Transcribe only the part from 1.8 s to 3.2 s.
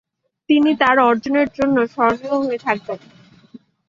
স্মরণীয় হয়ে থাকবেন।